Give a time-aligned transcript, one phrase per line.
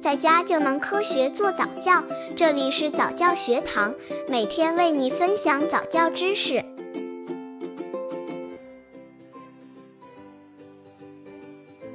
[0.00, 2.02] 在家就能科学做早教。
[2.34, 3.94] 这里是早教学堂，
[4.28, 6.64] 每天为你分享早教知识。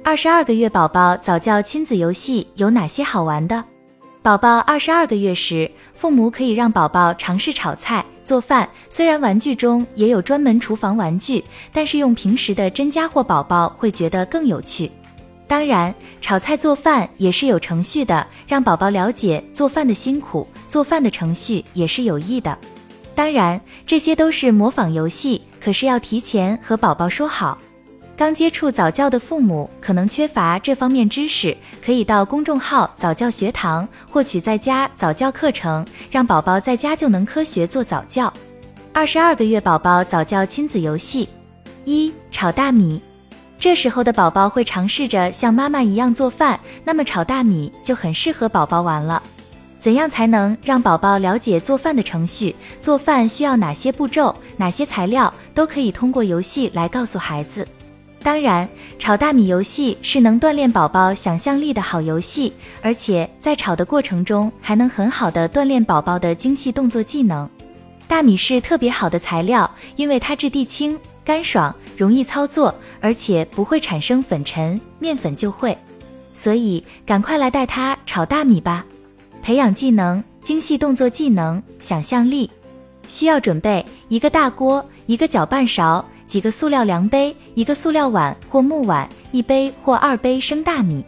[0.04, 3.64] 二十二个月宝宝早教亲子游戏有哪些好玩的？
[4.22, 8.68] 宝宝二十二个月时，父母可以让宝宝尝试炒菜、做饭。
[8.88, 14.90] 虽然玩具中也有专门厨房玩具，但是用平时的真家伙，宝宝会觉得更有趣。
[15.48, 22.56] 当然，炒菜做饭也是有程序的，让宝宝了解做饭的辛苦，做饭的程序也是有益的。
[23.14, 27.56] 当然，这些都是模仿游戏，可是要提前和宝宝说好。
[28.16, 38.32] 刚接触早教的父母可能缺乏这方面知识，可以到公众号早教学堂获取在家早教课程，让宝宝在家就能科学做早教。
[38.92, 41.28] 二十二个月宝宝早教亲子游戏
[41.84, 43.00] 一炒大米，
[43.58, 49.22] 这时候的宝宝会尝试着像妈妈一样做饭，那么炒大米就很适合宝宝玩了。
[49.78, 52.54] 怎样才能让宝宝了解做饭的程序？
[52.80, 54.34] 做饭需要哪些步骤？
[54.56, 55.32] 哪些材料？
[55.54, 57.66] 都可以通过游戏来告诉孩子。
[58.22, 58.68] 当然，
[58.98, 67.48] 炒大米游戏是能锻炼宝宝想象力的好游戏，而且在炒的过程中还能很好的锻炼宝宝的精细动作技能。
[68.08, 75.76] 大米是特别好的材料，因为它质地轻、干爽、容易操作，而且不会产生粉尘，面粉就会。
[76.32, 78.84] 所以，赶快来带它炒大米吧，
[79.42, 82.50] 培养技能、精细动作技能、想象力。
[83.08, 86.04] 需要准备一个大锅，一个搅拌勺。
[86.26, 91.04] 几个塑料量杯，一个塑料碗或木碗，一杯或二杯生大米。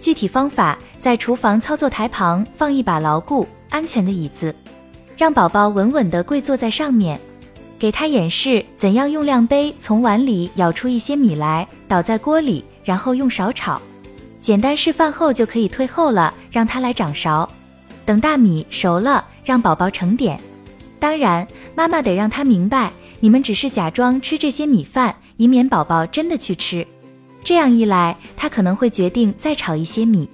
[0.00, 4.54] 具体方法在厨房操作台旁放一把牢固、安全的椅子，
[5.18, 7.20] 让宝宝稳稳地跪坐在上面，
[7.78, 13.80] 给他演示怎样用量杯从碗里舀出一些米来，倒在锅里，然后用勺炒。
[14.40, 17.48] 简单示范后就可以退后了，让他来掌勺。
[18.04, 20.38] 等大米熟了，让宝宝盛点。
[20.98, 22.92] 当然，妈妈得让他明白。
[23.20, 26.86] 你们只是假装吃这些米饭，以免宝宝真的去吃。
[27.42, 30.28] 这样一来，他可能会决定再炒一些米。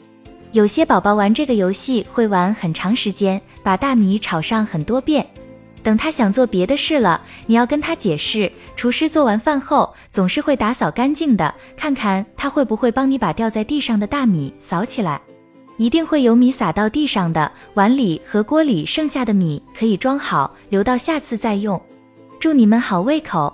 [0.52, 5.24] 有些宝宝玩这个游戏会玩很长时间，把大米炒上很多遍。
[5.82, 15.20] 等他想做别的事了，你要跟他解释，厨师做完饭后总是会打扫干净的，看看他会不会帮你把掉在地上的大米扫起来。
[15.76, 21.80] 一定会有米撒到地上的，碗里和锅里剩下的米可以装好，留到下次再用。
[22.38, 23.50] 祝你们好胃口！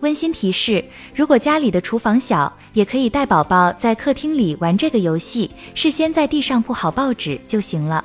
[0.00, 5.48] 温馨提示：如果家里的厨房小，也可以带宝宝在客厅里玩这个游戏。
[5.74, 8.04] 事先在地上铺好报纸就行了。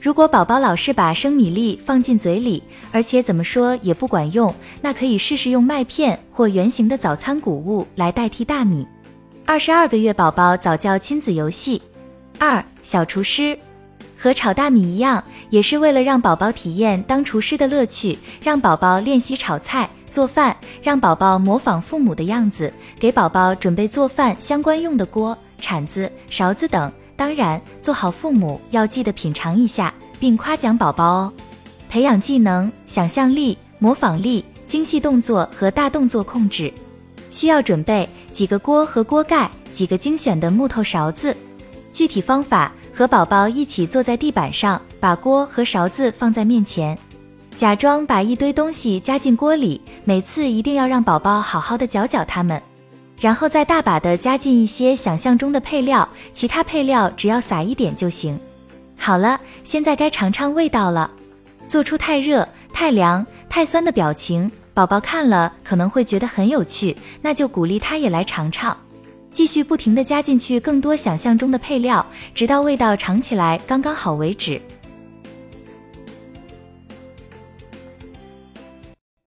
[0.00, 8.86] 如果宝宝老是把生米粒放进嘴里，而且怎么说也不管用，那可以试试用麦片或圆形的早餐谷物来代替大米。
[9.44, 11.82] 二十二个月宝宝早教亲子游戏
[12.38, 13.58] 二：小厨师。
[14.22, 26.92] 和炒大米一样，也是为了让宝宝体验当厨师的乐趣，让宝宝练习炒菜做饭，让宝宝模仿父母的样子，给宝宝准备做饭相关用的锅、铲子、勺子等。
[27.20, 31.30] 当然，做好父母要记得品尝一下，并夸奖宝宝哦。
[31.90, 36.72] 培养技能、想象力、模仿力、精细动作和大动作控制，
[37.30, 41.36] 需要准备几个锅和锅盖，几个精选的木头勺子。
[41.92, 42.72] 具体方法。
[42.92, 46.98] 和宝宝一起坐在地板上，把锅和勺子放在面前，
[47.56, 49.80] 假装把一堆东西加进锅里。
[50.04, 52.60] 每次一定要让宝宝好好的搅搅它们，
[53.20, 58.36] 然后再大把的加进一些想象中的配料，其他配料只要撒一点就行。
[58.96, 61.10] 好了，现在该尝尝味道了。
[61.68, 68.76] 做出太热、太凉、太酸的表情，宝宝看了可能会觉得很有趣，那就鼓励他也来尝尝。
[69.32, 72.04] 继续不停地加进去更多想象中的配料，
[72.34, 74.60] 直到味道尝起来刚刚好为止。